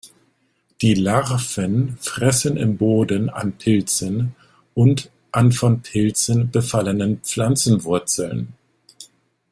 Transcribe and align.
Die 0.81 0.95
Larven 0.95 1.95
fressen 2.01 2.57
im 2.57 2.75
Boden 2.77 3.29
an 3.29 3.51
Pilzen 3.55 4.33
und 4.73 5.11
an 5.31 5.51
von 5.51 5.81
Pilzen 5.83 6.49
befallenen 6.49 7.19
Pflanzenwurzeln. 7.21 8.51